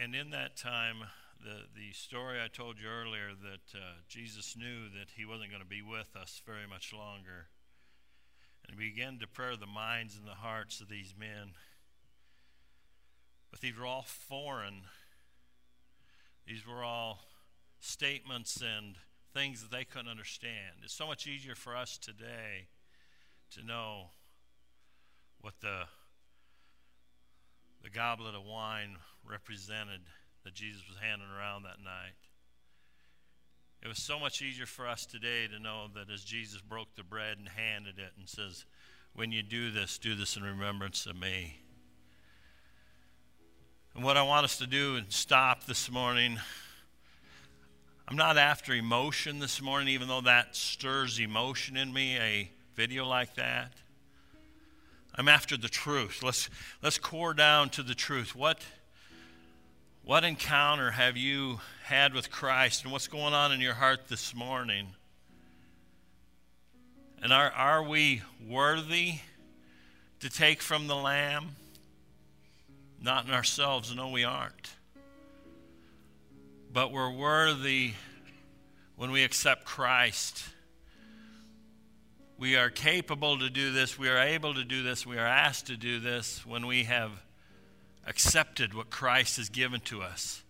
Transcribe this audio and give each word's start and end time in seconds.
and 0.00 0.14
in 0.14 0.30
that 0.30 0.56
time, 0.56 0.96
the, 1.42 1.66
the 1.74 1.92
story 1.92 2.38
I 2.42 2.48
told 2.48 2.80
you 2.80 2.88
earlier 2.88 3.30
that 3.42 3.78
uh, 3.78 3.94
Jesus 4.08 4.56
knew 4.56 4.88
that 4.98 5.10
he 5.16 5.24
wasn't 5.24 5.50
going 5.50 5.62
to 5.62 5.68
be 5.68 5.82
with 5.82 6.14
us 6.20 6.40
very 6.46 6.66
much 6.68 6.92
longer. 6.92 7.48
And 8.66 8.78
he 8.78 8.90
began 8.90 9.18
to 9.18 9.26
prepare 9.26 9.56
the 9.56 9.66
minds 9.66 10.16
and 10.16 10.26
the 10.26 10.36
hearts 10.36 10.80
of 10.80 10.88
these 10.88 11.14
men. 11.18 11.52
But 13.50 13.60
these 13.60 13.76
were 13.78 13.86
all 13.86 14.04
foreign. 14.06 14.82
These 16.46 16.66
were 16.66 16.84
all 16.84 17.20
statements 17.80 18.62
and 18.62 18.96
things 19.34 19.62
that 19.62 19.70
they 19.70 19.84
couldn't 19.84 20.10
understand. 20.10 20.82
It's 20.84 20.94
so 20.94 21.06
much 21.06 21.26
easier 21.26 21.54
for 21.54 21.76
us 21.76 21.98
today 21.98 22.68
to 23.52 23.64
know 23.64 24.10
what 25.40 25.54
the 25.60 25.84
the 27.88 27.94
goblet 27.98 28.34
of 28.34 28.44
wine 28.44 28.96
represented 29.24 30.00
that 30.44 30.52
Jesus 30.52 30.82
was 30.86 30.98
handing 31.00 31.28
around 31.28 31.62
that 31.62 31.82
night. 31.82 32.12
It 33.82 33.88
was 33.88 33.96
so 33.96 34.20
much 34.20 34.42
easier 34.42 34.66
for 34.66 34.86
us 34.86 35.06
today 35.06 35.46
to 35.46 35.58
know 35.58 35.86
that 35.94 36.12
as 36.12 36.22
Jesus 36.22 36.60
broke 36.60 36.94
the 36.96 37.02
bread 37.02 37.38
and 37.38 37.48
handed 37.48 37.98
it 37.98 38.12
and 38.18 38.28
says, 38.28 38.66
When 39.14 39.32
you 39.32 39.42
do 39.42 39.70
this, 39.70 39.96
do 39.96 40.14
this 40.14 40.36
in 40.36 40.42
remembrance 40.42 41.06
of 41.06 41.16
me. 41.16 41.60
And 43.94 44.04
what 44.04 44.18
I 44.18 44.22
want 44.22 44.44
us 44.44 44.58
to 44.58 44.66
do 44.66 44.96
and 44.96 45.10
stop 45.10 45.64
this 45.64 45.90
morning, 45.90 46.38
I'm 48.06 48.16
not 48.18 48.36
after 48.36 48.74
emotion 48.74 49.38
this 49.38 49.62
morning, 49.62 49.88
even 49.88 50.08
though 50.08 50.20
that 50.22 50.54
stirs 50.54 51.18
emotion 51.18 51.78
in 51.78 51.90
me, 51.94 52.18
a 52.18 52.50
video 52.74 53.06
like 53.06 53.36
that. 53.36 53.72
I'm 55.18 55.26
after 55.26 55.56
the 55.56 55.68
truth. 55.68 56.22
Let's, 56.22 56.48
let's 56.80 56.96
core 56.96 57.34
down 57.34 57.70
to 57.70 57.82
the 57.82 57.94
truth. 57.94 58.36
What 58.36 58.62
what 60.04 60.24
encounter 60.24 60.92
have 60.92 61.18
you 61.18 61.60
had 61.84 62.14
with 62.14 62.30
Christ 62.30 62.84
and 62.84 62.92
what's 62.92 63.08
going 63.08 63.34
on 63.34 63.52
in 63.52 63.60
your 63.60 63.74
heart 63.74 64.08
this 64.08 64.34
morning? 64.34 64.86
And 67.20 67.30
are, 67.30 67.50
are 67.50 67.82
we 67.82 68.22
worthy 68.48 69.16
to 70.20 70.30
take 70.30 70.62
from 70.62 70.86
the 70.86 70.96
Lamb? 70.96 71.50
Not 73.02 73.26
in 73.26 73.32
ourselves, 73.32 73.94
no, 73.94 74.08
we 74.08 74.24
aren't. 74.24 74.70
But 76.72 76.90
we're 76.90 77.12
worthy 77.12 77.92
when 78.96 79.10
we 79.10 79.24
accept 79.24 79.66
Christ. 79.66 80.42
We 82.38 82.54
are 82.54 82.70
capable 82.70 83.36
to 83.40 83.50
do 83.50 83.72
this. 83.72 83.98
We 83.98 84.08
are 84.08 84.18
able 84.18 84.54
to 84.54 84.62
do 84.62 84.84
this. 84.84 85.04
We 85.04 85.18
are 85.18 85.26
asked 85.26 85.66
to 85.66 85.76
do 85.76 85.98
this 85.98 86.46
when 86.46 86.68
we 86.68 86.84
have 86.84 87.10
accepted 88.06 88.74
what 88.74 88.90
Christ 88.90 89.38
has 89.38 89.48
given 89.48 89.80
to 89.86 90.02
us. 90.02 90.44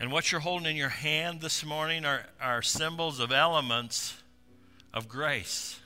And 0.00 0.10
what 0.10 0.32
you're 0.32 0.40
holding 0.40 0.70
in 0.70 0.76
your 0.76 0.88
hand 0.88 1.42
this 1.42 1.66
morning 1.66 2.06
are, 2.06 2.24
are 2.40 2.62
symbols 2.62 3.20
of 3.20 3.30
elements 3.30 4.16
of 4.94 5.06
grace, 5.06 5.78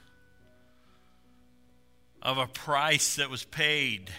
of 2.22 2.38
a 2.38 2.46
price 2.46 3.16
that 3.16 3.30
was 3.30 3.44
paid. 3.44 4.12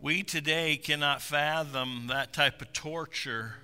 We 0.00 0.22
today 0.22 0.78
cannot 0.78 1.20
fathom 1.20 2.06
that 2.06 2.32
type 2.32 2.62
of 2.62 2.72
torture 2.72 3.56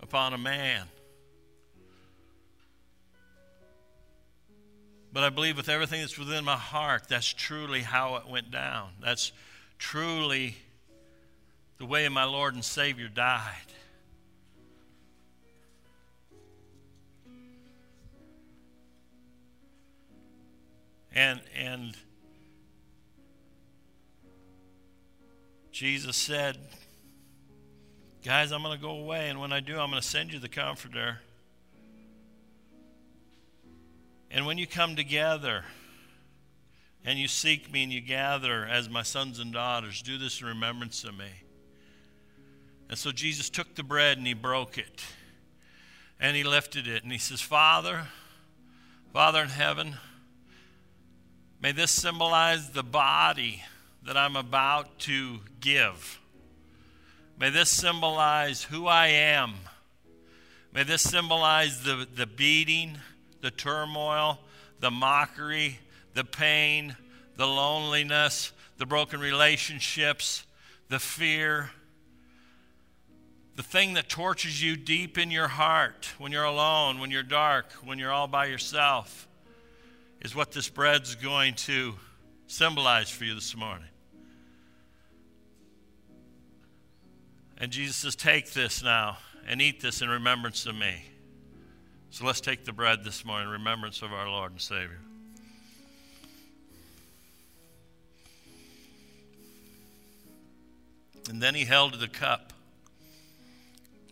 upon 0.00 0.32
a 0.32 0.38
man. 0.38 0.86
But 5.12 5.24
I 5.24 5.28
believe 5.28 5.58
with 5.58 5.68
everything 5.68 6.00
that's 6.00 6.18
within 6.18 6.44
my 6.44 6.56
heart, 6.56 7.04
that's 7.08 7.30
truly 7.30 7.80
how 7.80 8.16
it 8.16 8.26
went 8.26 8.50
down. 8.50 8.92
That's 9.02 9.32
truly 9.78 10.56
the 11.78 11.84
way 11.84 12.08
my 12.08 12.24
Lord 12.24 12.54
and 12.54 12.64
Savior 12.64 13.08
died. 13.08 13.50
And 21.14 21.40
and 21.54 21.94
Jesus 25.72 26.16
said, 26.16 26.56
Guys, 28.24 28.52
I'm 28.52 28.62
going 28.62 28.76
to 28.76 28.80
go 28.80 28.92
away, 28.92 29.28
and 29.28 29.40
when 29.40 29.52
I 29.52 29.60
do, 29.60 29.72
I'm 29.78 29.90
going 29.90 30.00
to 30.00 30.08
send 30.08 30.32
you 30.32 30.38
the 30.38 30.48
Comforter. 30.48 31.18
And 34.34 34.46
when 34.46 34.56
you 34.56 34.66
come 34.66 34.96
together 34.96 35.64
and 37.04 37.18
you 37.18 37.28
seek 37.28 37.70
me 37.70 37.82
and 37.82 37.92
you 37.92 38.00
gather 38.00 38.64
as 38.64 38.88
my 38.88 39.02
sons 39.02 39.38
and 39.38 39.52
daughters, 39.52 40.00
do 40.00 40.16
this 40.16 40.40
in 40.40 40.46
remembrance 40.46 41.04
of 41.04 41.16
me. 41.18 41.30
And 42.88 42.96
so 42.96 43.12
Jesus 43.12 43.50
took 43.50 43.74
the 43.74 43.82
bread 43.82 44.16
and 44.16 44.26
he 44.26 44.32
broke 44.32 44.78
it. 44.78 45.04
And 46.18 46.34
he 46.34 46.44
lifted 46.44 46.88
it 46.88 47.02
and 47.02 47.12
he 47.12 47.18
says, 47.18 47.42
Father, 47.42 48.08
Father 49.12 49.42
in 49.42 49.50
heaven, 49.50 49.96
may 51.60 51.72
this 51.72 51.90
symbolize 51.90 52.70
the 52.70 52.82
body 52.82 53.62
that 54.04 54.16
I'm 54.16 54.36
about 54.36 54.98
to 55.00 55.40
give. 55.60 56.20
May 57.38 57.50
this 57.50 57.70
symbolize 57.70 58.62
who 58.62 58.86
I 58.86 59.08
am. 59.08 59.54
May 60.72 60.84
this 60.84 61.02
symbolize 61.02 61.82
the, 61.82 62.06
the 62.14 62.26
beating 62.26 62.98
the 63.42 63.50
turmoil, 63.50 64.38
the 64.80 64.90
mockery, 64.90 65.78
the 66.14 66.24
pain, 66.24 66.96
the 67.36 67.46
loneliness, 67.46 68.52
the 68.78 68.86
broken 68.86 69.20
relationships, 69.20 70.46
the 70.88 70.98
fear, 70.98 71.70
the 73.56 73.62
thing 73.62 73.94
that 73.94 74.08
tortures 74.08 74.62
you 74.62 74.76
deep 74.76 75.18
in 75.18 75.30
your 75.30 75.48
heart 75.48 76.08
when 76.18 76.32
you're 76.32 76.44
alone, 76.44 76.98
when 76.98 77.10
you're 77.10 77.22
dark, 77.22 77.70
when 77.84 77.98
you're 77.98 78.12
all 78.12 78.26
by 78.26 78.46
yourself, 78.46 79.28
is 80.22 80.34
what 80.34 80.52
this 80.52 80.68
bread's 80.68 81.14
going 81.16 81.54
to 81.54 81.94
symbolize 82.46 83.10
for 83.10 83.24
you 83.24 83.34
this 83.34 83.54
morning. 83.56 83.88
And 87.58 87.70
Jesus 87.70 87.96
says, 87.96 88.16
Take 88.16 88.52
this 88.52 88.82
now 88.82 89.18
and 89.46 89.60
eat 89.60 89.80
this 89.80 90.00
in 90.00 90.08
remembrance 90.08 90.66
of 90.66 90.74
me. 90.74 91.11
So 92.12 92.26
let's 92.26 92.42
take 92.42 92.66
the 92.66 92.74
bread 92.74 93.04
this 93.04 93.24
morning 93.24 93.48
in 93.48 93.52
remembrance 93.54 94.02
of 94.02 94.12
our 94.12 94.28
Lord 94.28 94.52
and 94.52 94.60
Savior. 94.60 94.98
And 101.30 101.42
then 101.42 101.54
he 101.54 101.64
held 101.64 101.94
the 101.94 102.08
cup. 102.08 102.52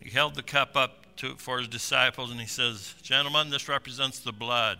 He 0.01 0.09
held 0.09 0.33
the 0.33 0.41
cup 0.41 0.75
up 0.75 1.15
to, 1.17 1.35
for 1.35 1.59
his 1.59 1.67
disciples 1.67 2.31
and 2.31 2.41
he 2.41 2.47
says, 2.47 2.95
Gentlemen, 3.03 3.51
this 3.51 3.69
represents 3.69 4.17
the 4.17 4.31
blood 4.31 4.79